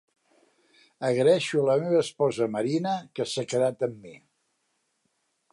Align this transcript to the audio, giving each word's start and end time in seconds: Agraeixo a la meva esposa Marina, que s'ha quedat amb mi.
Agraeixo 1.09 1.61
a 1.65 1.67
la 1.67 1.75
meva 1.83 2.01
esposa 2.05 2.49
Marina, 2.57 2.97
que 3.19 3.29
s'ha 3.35 3.47
quedat 3.55 3.89
amb 3.89 4.01
mi. 4.07 4.19